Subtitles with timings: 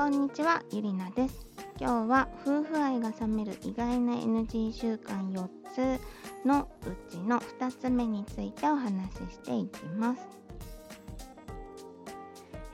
[0.00, 1.46] こんにちはゆりなです。
[1.78, 6.00] 今日は夫婦愛が冷める意外な NG 習慣4つ
[6.46, 10.22] のうちの2つ目についてお話ししていきます。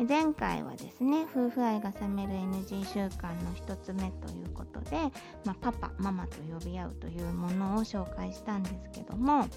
[0.09, 4.97] 前回はですね夫婦愛が冷める NG 習慣の1つ目ということで、
[5.45, 9.49] まあ、パパママと呼び合うというものを紹介したんですけども、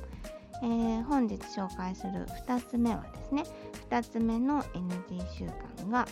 [0.63, 3.43] えー、本日紹介する2つ目はですね
[3.91, 6.07] 2つ目の NG 習慣が、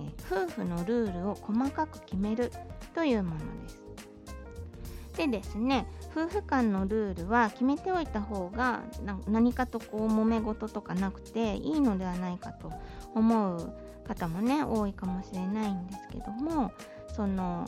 [0.00, 2.50] え、夫婦のルールを細かく決める
[2.94, 3.84] というものです
[5.16, 8.82] でですね夫婦間のルールは決めておいた方が
[9.26, 12.72] 何かとこう揉め事とかなくていいのではないかと
[13.14, 13.72] 思う
[14.06, 16.72] 方もね多いかもしれないんですけども
[17.14, 17.66] その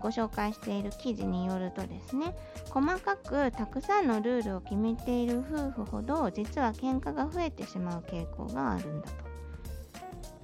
[0.00, 2.34] ご紹介している記事によるとですね
[2.70, 9.33] 細かくたくさんのルールを決めている夫婦ほど実は喧嘩が増えてしまう傾向があるんだと。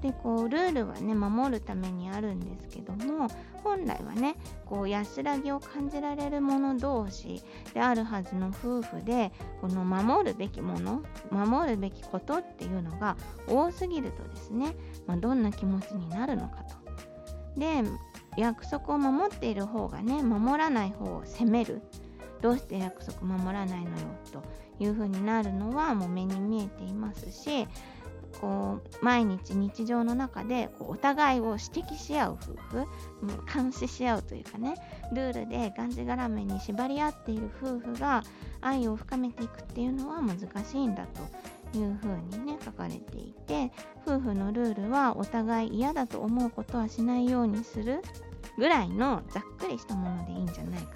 [0.02, 3.28] でこうルールはね守るためにあるんですけども
[3.62, 7.43] 本来はねこう安らぎを感じられる者同士
[7.74, 14.74] であるはずの夫婦でこの守るべきもの守るべきことっていうのが多すぎるとですね、
[15.06, 16.80] まあ、どんな気持ちになるのかと。
[17.59, 17.82] で
[18.37, 21.82] 約束を守っている方がね守らない方を責める
[22.40, 23.96] どうして約束守らないのよ
[24.32, 24.43] と
[24.78, 27.66] いうふうになるのはもう目に見えていますし
[28.41, 34.74] こう毎日日常の中でこうお互いを指摘し合う夫婦監視し合うというかね
[35.13, 38.23] ルールでがんじがらめに縛り合っている夫婦が
[38.63, 43.71] 愛を深めていくっていうのは難しいんだというふうにね書かれていて
[44.07, 48.01] 夫婦のルールはお互い嫌だと思うことはしないようにする
[48.57, 50.88] ぐらいのざっくりしたものでいいんじゃないか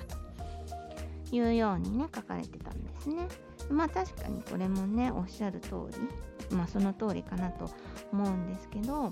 [1.30, 3.28] というようにね書かれてたんですね。
[3.70, 6.08] まあ確かにこれもねおっしゃる通り
[6.54, 7.70] まあその通りかなと
[8.12, 9.10] 思うんですけど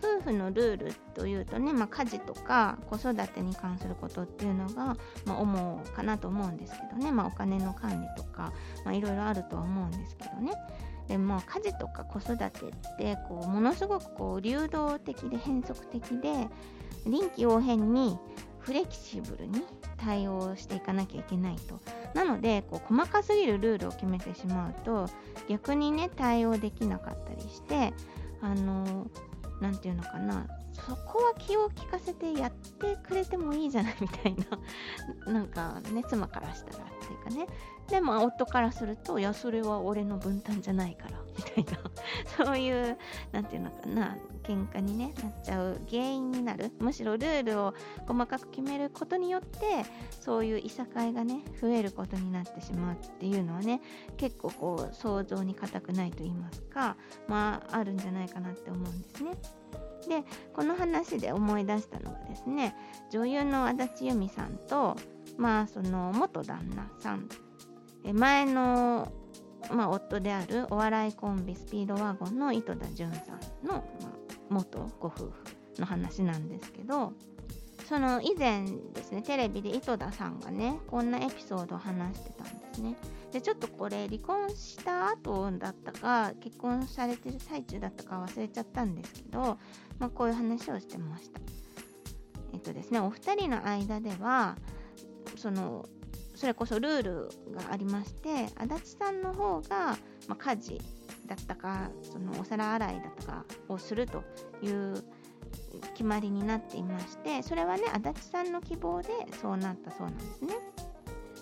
[0.00, 8.52] 夫婦のルールというとね、まあ、家事とか子育てに関することっていうのが、まあ、主かなと思うんですけどね、まあ、お金の管理とか
[8.86, 10.52] いろいろあるとは思うんですけどね。
[11.08, 12.50] でも家事とか子育てっ
[12.98, 16.48] てこうものすごくこう流動的で変則的で
[17.06, 18.18] 臨機応変に
[18.68, 19.62] フレキシブルに
[19.96, 21.80] 対応していかなきゃいけないと。
[22.12, 25.08] なのでこう細かすぎるルールを決めてしまうと
[25.48, 27.94] 逆にね対応できなかったりして
[28.42, 29.06] あの
[29.62, 30.46] 何て言うのかな
[30.86, 34.36] そこは気を利かせてやってくれてもいいじゃないみたい
[35.26, 37.46] な なんかね妻からしたらっていうかね。
[37.88, 41.78] でも夫からするといやそれは俺の分担じゃないからみたいな。
[42.44, 42.98] そういう
[43.32, 46.70] 何て言うのかな喧嘩に、ね、なっちゃう原因になる。
[46.80, 47.74] むしろルールを
[48.06, 49.84] 細かく決めることによって
[50.20, 53.80] そういういさかいがね増えることになってしまうっていうのはね
[54.16, 56.96] 結構こう想像に難くないと言いますか
[57.26, 59.32] まああるんじゃないかなって思うんですね。
[60.08, 62.74] でこの話で思い出したのがですね
[63.10, 64.96] 女優の足立由美さんと
[65.36, 67.28] まあその元旦那さん。
[68.14, 69.12] 前の、
[69.70, 73.82] まあ、夫であるお笑いコンビスピードワゴンの井戸田潤さんの、まあ、
[74.48, 75.32] 元ご夫婦
[75.78, 77.12] の話なんですけど
[77.88, 78.64] その以前
[78.94, 82.96] ですねテレビで井戸田さんがねこんなエピソードを話してたんですね。
[83.32, 89.58] でちょっとこれ離婚した後だったか結婚されてる最中だったか忘れちゃったんですけど、
[89.98, 91.40] まあ、こういう話をしてました
[92.52, 94.56] えっとですねお二人の間では
[95.36, 95.86] その
[96.34, 99.98] それこそルールがありまして足立さんの方が、
[100.28, 100.80] まあ、家事
[101.26, 104.22] だったかそのお皿洗いだったかをすると
[104.62, 105.02] いう
[105.94, 109.08] 決まりになっていましてそれはね足立さんの希望で
[109.40, 110.54] そうなったそうなんですね。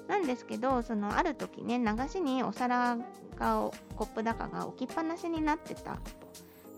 [0.09, 2.97] なんですけどそのある時ね流しにお皿
[3.37, 6.25] がコップ高が置きっぱなしになってたと。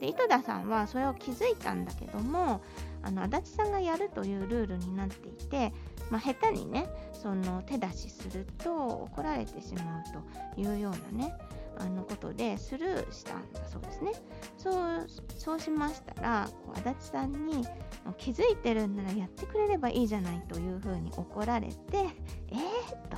[0.00, 2.60] で井戸田さんはそれを気づいたんだけども
[3.02, 5.72] あの足立さんがやるというルールになっていて
[6.10, 10.04] まあ、下手にねその手出しすると怒られてしまう
[10.56, 11.34] というようなね
[11.78, 14.12] あのことでスルーしたんだそうですね。
[14.56, 17.64] そうそうしましたらこう足立さんに
[18.16, 21.74] 気づいてるんならやってくれればいいじゃないというふうに怒られて
[22.48, 23.16] えー、と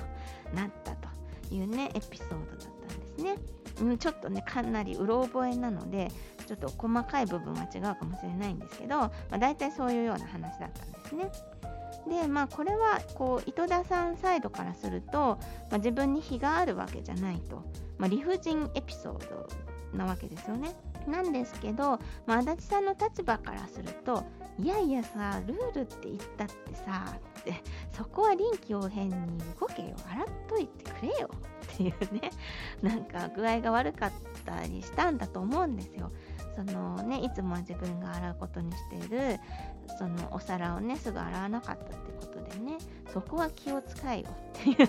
[0.55, 1.09] なったと
[1.55, 2.47] いうねエピソードだっ
[2.89, 3.37] たんですね、
[3.81, 6.11] うん、ちょっとねかなりうろ覚えなので
[6.47, 11.31] ちょっと細かい部分は違うかもしれないんですけど、まあ、大体そういうような話だったんですね。
[12.09, 15.39] でまあこれはこう井戸田さんサイドからすると、
[15.71, 17.65] まあ、自分に非があるわけじゃないと、
[17.99, 19.49] まあ、理不尽エピソード
[19.97, 20.75] なわけですよね。
[21.07, 24.25] なんですけど、まあ、足立さんの立場からすると
[24.59, 27.55] いやいやさルールって言ったってさって
[27.91, 29.15] そこは臨機応変に
[29.59, 31.31] 動けよ洗っといてくれよ
[31.89, 32.31] っていうね
[32.83, 34.13] なんか具合が悪かっ
[34.45, 36.13] たりしたんだと思うんですよ。
[36.55, 39.39] そのねいつもは自分が洗うことにしている
[39.99, 42.77] そのお皿をねすぐ洗わなかったってことでね
[43.13, 44.89] そこは気を使えよっていうね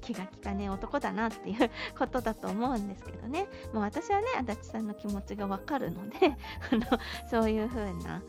[0.00, 6.16] 気が利かねえ男だなっていうことだと思うんですけどね、まあ、私はね足立さんの気持ちがわかるので
[6.72, 6.98] あの
[7.30, 8.22] そういう風な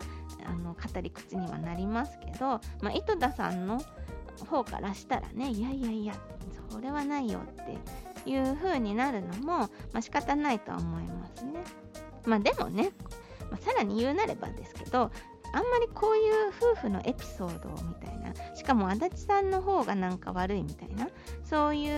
[0.46, 3.82] あの語り口にはなりますけど、まあ、井戸田さんの
[4.44, 6.14] 方からしたらねいやいやいや
[6.70, 11.64] それはないよっていう風になるのも、まあ、仕方ないとは思いますね。
[12.26, 12.92] まあでもね、
[13.52, 15.12] まあ、さらに言うなればですけど
[15.54, 21.08] あんまりこういう夫婦のエピソードみたいなしかも足立さんの方がなんか悪いみたいな
[21.44, 21.92] そういう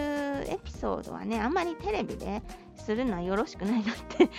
[0.47, 2.43] エピソードはねあんまりテレビで
[2.75, 4.29] するのはよろしくないなっていう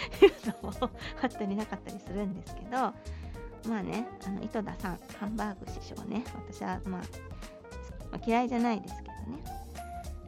[0.63, 0.91] のも
[1.21, 2.77] あったりなかったりするんですけど
[3.69, 7.03] まあねあの井戸田さんハンバーグ師匠ね私はまあ、
[8.11, 9.59] まあ、嫌いじゃないですけどね。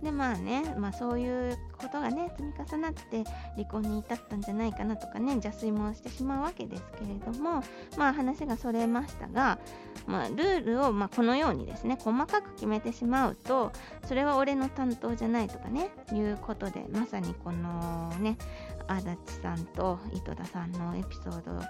[0.02, 3.24] でまあね、まあ、そういうことがね積み重なって
[3.54, 7.62] 離婚に至ったんじゃないかなとかね邪推もしてしまうわけですけれども
[7.98, 9.58] まあ話がそれましたが、
[10.06, 13.72] まあ、ルールをまこのようにですね細かく決めてしまうと
[14.06, 18.38] それは俺の担当じゃないとかねいうことでまさにこのね
[18.86, 21.62] 足立さんと井戸田さんのエピソード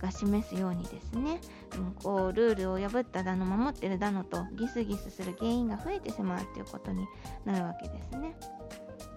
[0.00, 1.40] が示すようにですね、
[1.76, 7.06] うん、こうルールを破っただの守ってるだのとギスギスする原因が増えてしまうっていうことに
[7.44, 8.34] なるわけですね。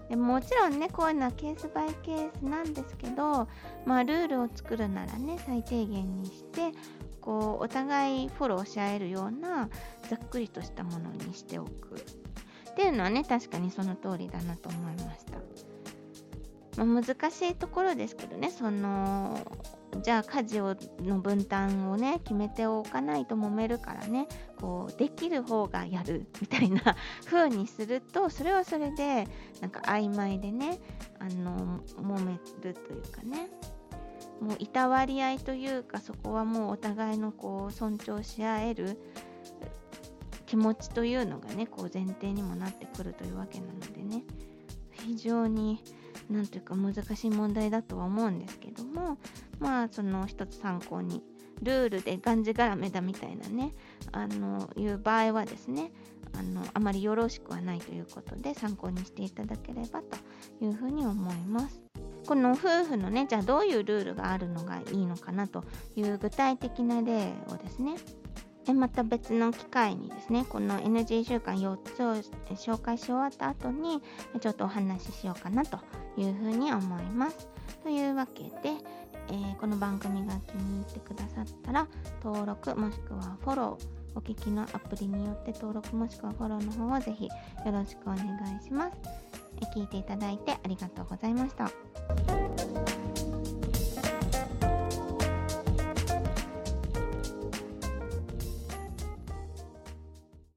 [0.08, 3.48] でもちろんねこういうのはケースバイケースなんですけど、
[3.86, 6.72] まあ、ルールを作るならね最低限にして
[7.20, 9.70] こうお互いフォローし合えるような
[10.10, 11.96] ざっくりとしたものにしておく
[12.70, 15.24] っていうのはね確かにその通りだなと思いまし
[16.76, 16.84] た。
[16.84, 19.38] ま、難しいところですけどねその
[20.00, 24.26] じゃあ家事をの分担をね決めておかないと揉めるからね
[24.58, 26.96] こうできる方がやるみたいな
[27.26, 29.28] 風にするとそれはそれで
[29.60, 30.80] なんか曖昧でね
[31.18, 33.48] あの揉めるというかね。
[34.40, 38.98] もういたわり合いというかそこはもうお互いのこう尊重し合える
[40.46, 44.24] 気持ちというのがねこう前提にもなってくるというわけなのでね。
[44.90, 45.82] 非常に
[46.30, 49.18] 何というか難しい問題だとは思うんですけども
[49.58, 51.22] まあその一つ参考に
[51.62, 53.72] ルールでがんじがらめだみたいなね
[54.10, 55.92] あのいう場合はですね
[56.34, 60.16] あのあまりよろしくはないということで参考にしていただければと
[60.64, 61.82] いうふうに思います。
[62.26, 65.64] この夫婦のねじゃあどういうルールがあるのがいいのかなと
[65.96, 67.96] いう具体的な例をですね
[68.64, 72.14] でまた別の機会にですねこの NG 習慣4つを
[72.54, 74.00] 紹介し終わった後に
[74.40, 75.78] ちょっとお話ししようかなと
[76.16, 77.48] いうふうに思います。
[77.82, 78.50] というわけで、
[79.28, 81.88] えー、この番組が気に入ってくださったら
[82.22, 87.32] 登録もしくはフォローお聞きのアプリによって登録もしくはフォローの方をぜひよ
[87.66, 88.96] ろしくお願いします。
[89.74, 92.41] 聞いていただいてありがとうございました。